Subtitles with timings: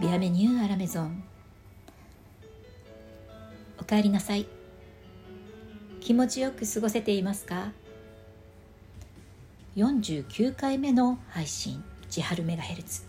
[0.00, 1.22] ビアメニューアラメゾン。
[3.78, 4.46] おかえりなさい。
[6.00, 7.72] 気持ちよく過ごせていますか
[9.76, 11.84] ？49回目の配信。
[12.08, 13.02] 千春メガヘルツ。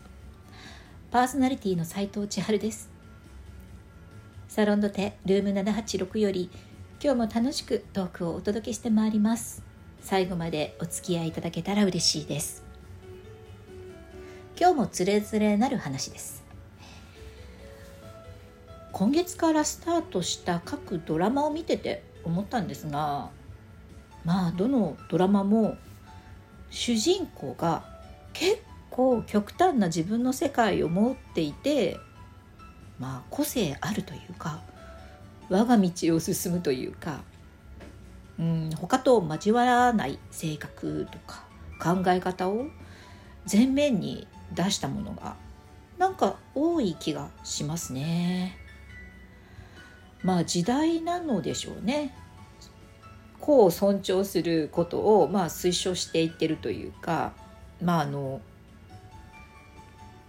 [1.12, 2.90] パーソナリティの斉藤千春です。
[4.50, 6.50] サロンドテルーム786より
[7.02, 9.64] 今日も楽しくトークをお届けしてまいります。
[10.02, 12.66] 最後までお付き合いいただけたら嬉しいです。
[14.60, 16.41] 今日もつれづれなる話です。
[19.02, 23.32] 今月からスタートした各ドラマを見てて思ったんですが
[24.24, 25.76] まあどのドラマも
[26.70, 27.84] 主人公が
[28.32, 31.98] 結構極端な自分の世界を持っていて
[33.00, 34.62] まあ個性あるというか
[35.50, 37.22] 我が道を進むというか
[38.38, 41.44] うん他と交わらない性格とか
[41.82, 42.68] 考え方を
[43.52, 45.36] 前面に出したものが
[45.98, 48.61] なんか多い気がしますね。
[50.24, 52.16] まあ時代なのでしょうね。
[53.42, 57.34] 個を尊重することをまあ推奨していってるというか
[57.82, 58.40] まああの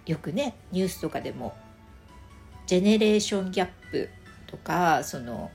[0.06, 1.54] よくねニュースとかでも
[2.66, 4.08] ジェネレーションギャップ
[4.46, 5.50] とかその、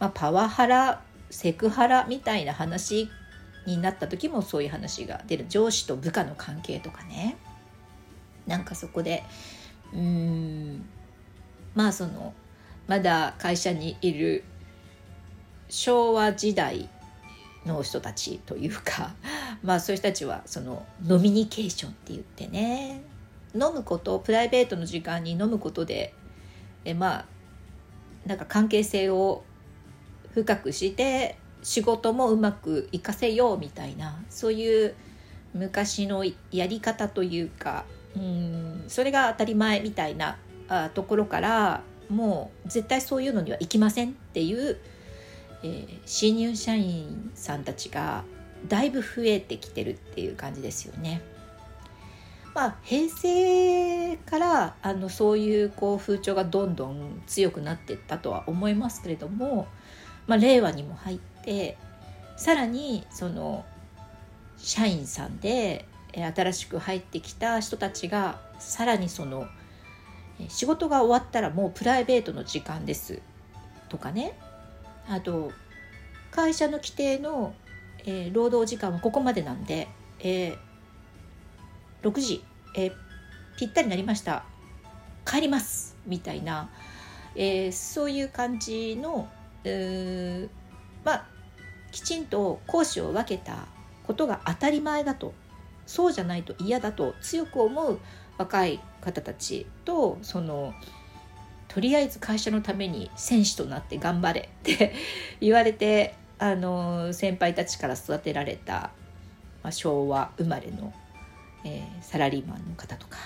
[0.00, 3.10] まあ、パワハラセクハラみたいな話
[3.66, 7.36] になった時もそういう話が出る上司と部下の関係とかね
[8.46, 9.24] なんかそこで
[9.92, 10.84] うーん
[11.74, 12.32] まあその
[12.86, 14.44] まだ会社にいる
[15.68, 16.88] 昭和時代
[17.64, 19.14] の人たちというか
[19.62, 23.02] まあそういう人たちはそのノミニケーションって言ってね
[23.54, 26.14] 飲むことプライベートの時間に飲むことで
[26.84, 27.26] えまあ
[28.26, 29.44] なんか関係性を
[30.32, 34.94] 深くして仕事もうまくいかせようみたいなそういう
[35.54, 44.78] 昔のやり方というかうんそれが当たり前みたいなあところからもう絶対そういうのには行きませんっていう、
[45.62, 48.24] えー、新入社員さんたちが
[48.68, 51.22] だいぶ増えてきてるっていう感じですよね。
[52.54, 59.68] まあ、平成からあのそういうこう風潮がどんどん強くなっていったとは思いますけれども、
[60.26, 61.76] まあ、令和にも入って
[62.38, 63.66] さらにその
[64.56, 69.46] 社員さんで新しく入ってきた人たちがさらにその
[70.48, 73.20] 仕事が終わったらもうプライベートの時間です。
[73.88, 74.38] とかね。
[75.08, 75.52] あと
[76.30, 77.54] 会社の規定の、
[78.04, 79.88] えー、労働時間はここまでなんで、
[80.20, 80.56] えー、
[82.02, 82.92] 6時、えー、
[83.56, 84.44] ぴったりになりました。
[85.24, 85.96] 帰ります。
[86.06, 86.70] みたいな、
[87.34, 89.28] えー、そういう感じの
[91.04, 91.26] まあ
[91.90, 93.66] きちんと講師を分けた
[94.06, 95.32] ことが当たり前だと。
[95.86, 98.00] そうじゃないと嫌だと強く思う
[98.38, 100.74] 若い方たちとその
[101.68, 104.94] とりあえず会社のために戦士となって頑張れって
[105.40, 108.90] 言われてあの先輩たちから育てられた、
[109.62, 110.92] まあ、昭和生まれの
[111.66, 113.18] えー、サラリーマンの方とか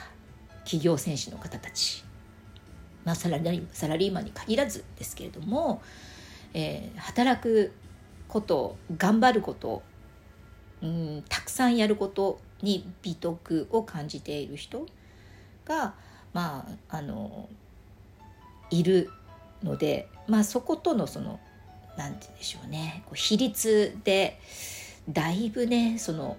[0.65, 2.03] 企業戦士の方たち、
[3.05, 5.83] まあ、サラリサラリーマンに限らずですけれども、
[6.55, 7.73] えー、働く
[8.29, 9.83] こと頑張ること
[10.83, 14.87] うんたくさんやることに美徳を感じている人
[15.71, 15.95] が
[16.33, 17.49] まああの
[18.71, 19.11] いる
[19.63, 21.39] ので、まあ、そことのその
[21.97, 24.41] 何て言うんでしょうねこう比率で
[25.09, 26.37] だいぶねその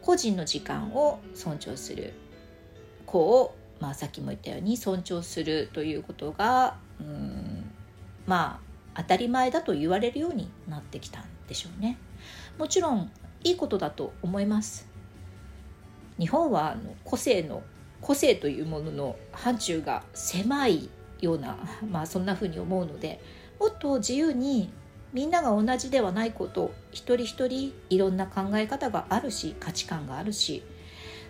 [0.00, 2.14] 個人の時間を尊重する
[3.04, 7.70] 子を、まあ、さっきも言ったように尊重するということがうん
[8.26, 8.60] ま
[8.94, 11.96] あ当たり前だと言われるようになってきたんでしょうね。
[12.58, 13.10] もちろん
[13.44, 14.86] いいことだと思います。
[16.18, 17.62] 日本はあの個性の
[18.00, 20.88] 個性というものの範疇が狭い
[21.20, 21.58] ような、
[21.90, 23.20] まあ、そんなふうに思うので
[23.58, 24.72] もっと自由に
[25.12, 30.62] みんなが同じではないこと一人一人いろんな考え方があるし価値観があるし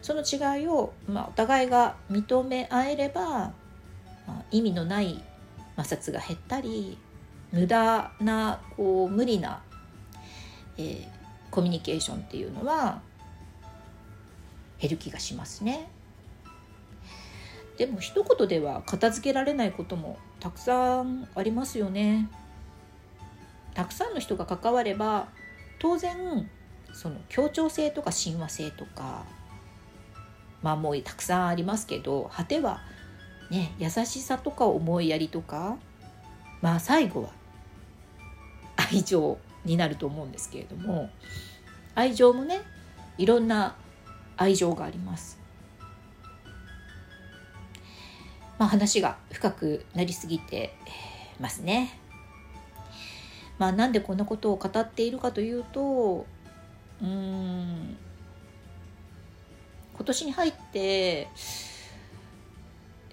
[0.02, 3.52] その違いを、まあ、お互いが認め合えれば、ま
[4.28, 5.22] あ、意味のない
[5.76, 6.98] 摩擦が減ったり
[7.52, 9.62] 無駄なこう無理な、
[10.78, 11.06] えー、
[11.50, 13.02] コミュニケーションっていうのは
[14.78, 15.90] 減る気がしますね。
[17.80, 22.28] でも一言では片付けられないこともたくさんありますよね。
[23.72, 25.28] たくさんの人が関われば
[25.78, 26.46] 当然
[26.92, 29.24] その協調性とか親和性とか
[30.60, 32.82] まあもうたくさんありますけど果ては
[33.50, 35.78] ね優しさとか思いやりとか
[36.60, 37.30] まあ最後は
[38.76, 41.08] 愛情になると思うんですけれども
[41.94, 42.60] 愛情もね
[43.16, 43.74] いろんな
[44.36, 45.39] 愛情があります。
[48.60, 50.74] まあ、話が深くなりすぎて
[51.40, 51.98] ますね。
[53.56, 56.26] まあ、なんでこんなことを語っているかというと
[57.02, 57.96] うん
[59.94, 61.28] 今年に入って、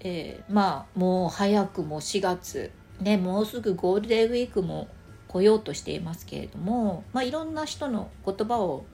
[0.00, 2.70] えー、まあもう早くも4月
[3.00, 4.88] ねもうすぐゴールデンウィークも
[5.28, 8.84] 来ようとしていますけれども、まあ、いろんな人の言葉を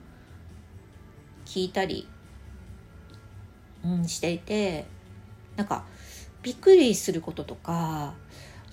[1.45, 2.07] 聞いたり、
[3.83, 4.85] うん、していて
[5.57, 5.83] なんか
[6.45, 8.13] びっくりすることとか、ま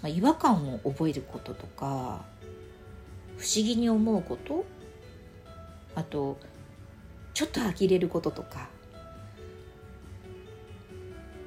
[0.03, 2.21] あ、違和感を覚えることとか
[3.39, 4.67] 不思議に思うこと
[5.95, 6.37] あと
[7.33, 8.69] ちょっと呆れることとか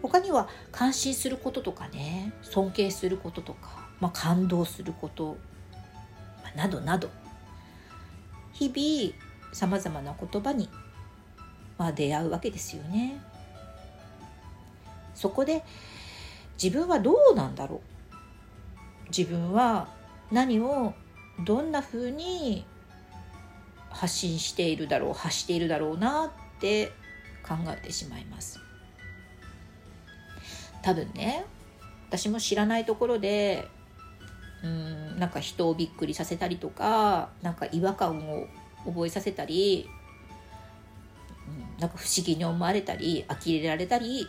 [0.02, 5.38] 他には感心することとかね尊敬することとか、まあ、感動すること、
[6.44, 7.12] まあ、などなど
[8.52, 10.70] 日々さまざまな言葉に、
[11.78, 13.22] まあ、出会うわけですよね。
[15.14, 15.64] そこで
[16.62, 19.10] 自分はどうなんだろう？
[19.10, 19.88] 自分は
[20.32, 20.94] 何を
[21.46, 22.66] どんなふうに
[23.90, 26.92] 発信しているだろう発しているだろうなって
[27.48, 28.60] 考えてしまいます。
[30.82, 31.46] 多分ね
[32.10, 33.68] 私も知らないところで
[34.64, 38.48] うんなんか人をびっくりさせたりとかなんか違和感を
[38.86, 39.90] 覚えさせたり、
[41.48, 44.28] うん、なんか不思議に思われたり呆れられたり、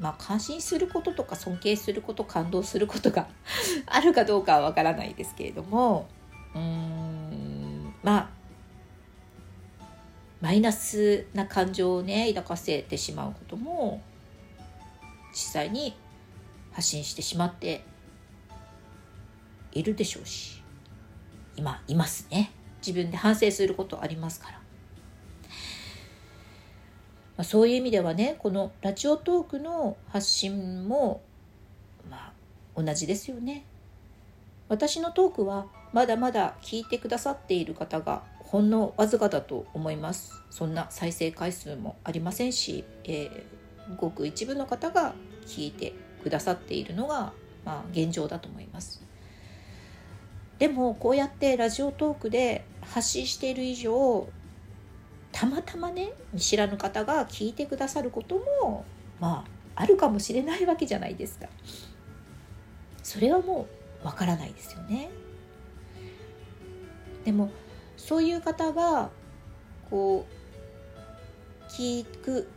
[0.00, 3.28] まあ感心することとか尊敬すること感動することが
[3.86, 6.08] あるかどうかはわからないですけれども
[6.54, 8.30] うんまあ
[10.40, 14.00] マイナスな感情をね抱かせてしまうことも
[15.32, 15.94] 実際に
[16.72, 17.84] 発信してしまって
[19.72, 20.62] いるでしょうし
[21.56, 22.52] 今いますね。
[22.84, 24.59] 自分で反省することありますから、
[27.40, 31.22] まあ、そういう意味ではねこのラジオトークの発信も
[32.10, 32.34] ま
[32.76, 33.64] あ同じですよね。
[34.68, 35.64] 私のトークは
[35.94, 40.34] まだまだ聞いてくださっている方がほんのわずかだと思います。
[40.50, 45.14] そんな再生回数もありませんし、えー、ごく一部の方が
[45.46, 47.32] 聞いてくださっているのが、
[47.64, 49.02] まあ、現状だと思います。
[50.58, 54.28] でもこうやってラジオトークで発信している以上
[55.32, 58.84] たまたまね見知らぬ方が聞いてくださることも
[59.20, 59.44] ま
[59.76, 61.46] ああるかもしれないわけじゃないですか。
[63.02, 63.66] それはも
[64.02, 65.10] うわからないですよね。
[67.24, 67.50] でも
[67.96, 69.10] そういう方が
[69.90, 72.48] こう聞く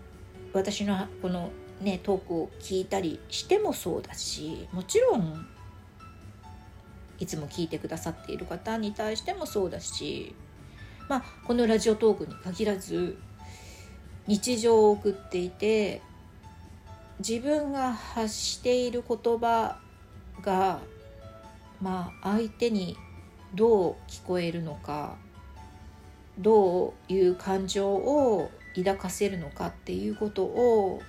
[0.53, 1.49] 私のこの
[1.81, 5.45] ねトークを聞いたりしてもそうだしもちろん
[7.19, 10.35] いつも聞いてくださっている方に対してもそうだし
[11.09, 13.17] まあこのラジオトークに限らず
[14.27, 16.01] 日常を送っていて
[17.19, 19.79] 自分が発している言葉
[20.41, 20.79] が
[21.81, 22.97] まあ相手に
[23.53, 25.15] どう聞こえるのか
[26.39, 31.01] どういう感情を抱かせるのかっていうことを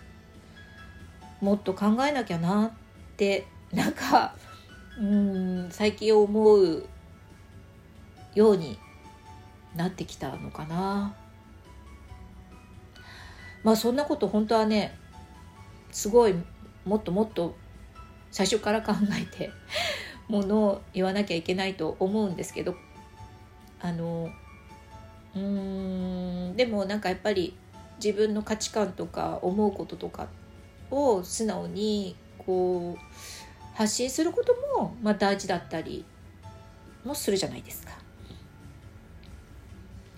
[1.40, 2.70] もっと考えなきゃなっ
[3.16, 4.34] てなんか
[4.98, 6.86] うん最近思う
[8.34, 8.78] ように
[9.76, 11.14] なってきたのかな。
[13.62, 14.96] まあそんなこと本当はね
[15.90, 16.34] すごい
[16.84, 17.56] もっともっと
[18.30, 19.50] 最初から考えて
[20.28, 22.76] ものを言わなきゃいけないと思うんですけど
[23.80, 24.28] あの
[25.34, 27.56] うーんでもなんかやっぱり
[28.04, 30.28] 自分の価値観とか思うこととか
[30.90, 36.04] を素直にこう発信することも、まあ、大事だったり
[37.04, 38.03] もするじゃないですか。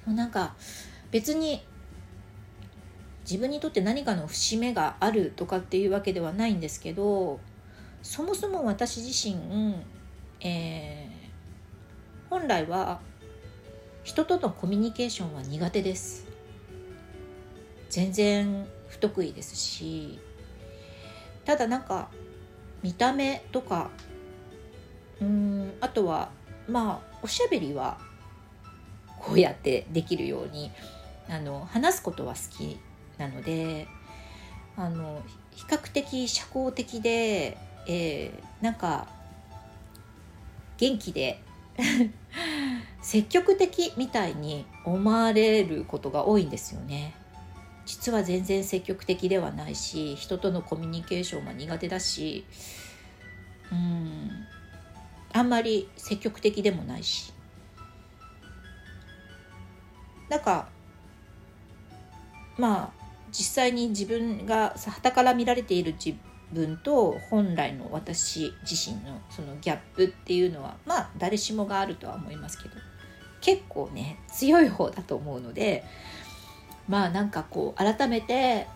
[0.06, 0.54] もうなんか
[1.10, 1.62] 別に
[3.22, 7.40] 自分にとって何かの節目があるとかっていうわけではないんですけど
[8.02, 9.74] そもそも私自身、
[10.40, 13.00] えー、本来は
[14.04, 16.26] 人とのコミュニケーションは苦手です。
[17.90, 20.18] 全然不得意ですし
[21.44, 22.08] ただなんか
[22.82, 23.90] 見た目とか
[25.20, 26.30] うんあとは
[26.68, 27.98] まあおしゃべりは
[29.18, 30.70] こうやってできるように
[31.28, 32.78] あの話すことは好き
[33.18, 33.88] なので
[34.76, 37.56] あの比較的社交的で、
[37.88, 39.08] えー、なんか
[40.76, 41.40] 元気で
[43.02, 47.14] 積極的みたいに思われることが多いんですよね。
[47.86, 52.44] 実は全然積極的ではないし人とのコミュニケーションは苦手だし
[53.70, 54.44] うん
[55.32, 57.35] あんまり積極的でもないし。
[60.28, 60.68] なんか
[62.56, 66.18] まあ実際に自分が傍から見られている自
[66.52, 72.74] 分と本来の私自身のそのギャップっていうのはまあ誰しもがあるとは思いますけど
[73.40, 75.84] 結構ね強い方だと思うので
[76.88, 78.66] まあなんかこう改めて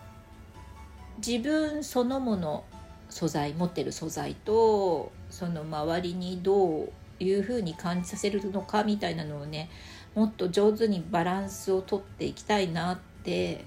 [1.25, 2.63] 自分そのもの
[3.09, 9.69] 素材持ってる素材とその周りにどういうふうに感じさせるのかみたいなのをね
[10.13, 13.63] もっと上手にバランスをとっていきたいなって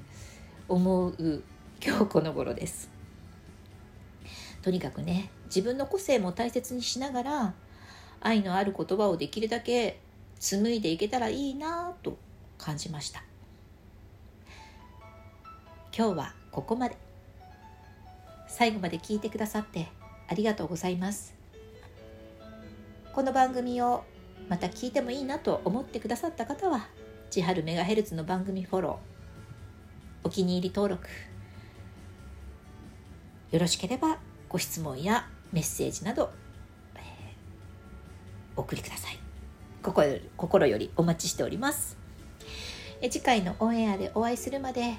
[0.68, 1.42] 思う
[1.82, 2.90] 今日この頃です。
[4.62, 7.54] とにかくね自分の個性も大切にしながら
[8.20, 10.00] 愛のある言葉をできるだけ
[10.38, 12.18] 紡いでいけたらいいなと
[12.58, 13.24] 感じました。
[15.96, 16.96] 今日はここまで。
[18.48, 19.88] 最後まで聞いてくださって
[20.28, 21.34] ありがとうございます。
[23.12, 24.04] この番組を
[24.48, 26.88] また聞いてもいいなと思ってくださった方は
[27.30, 31.08] 千春メガヘルツの番組フォローお気に入り登録
[33.50, 36.30] よろしければご質問やメッセージなど、
[36.96, 37.02] えー、
[38.56, 39.18] お送りください。
[39.82, 41.96] 心より心よりお待ちしております。
[43.00, 44.94] え次回のオンエアでお会いするまで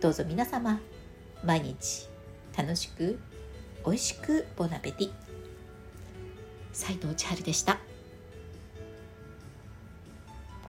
[0.00, 0.80] どうぞ皆様
[1.44, 2.08] 毎日
[2.56, 3.18] 楽しく
[3.84, 5.10] 美味しくボナペティ。
[6.72, 7.89] 斉藤千春でした。